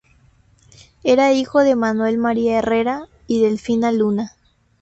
Era 1.03 1.31
hijo 1.31 1.59
de 1.63 1.75
Manuel 1.75 2.17
María 2.17 2.57
Herrera 2.57 3.07
y 3.27 3.39
Delfina 3.43 3.91
Luna. 3.91 4.35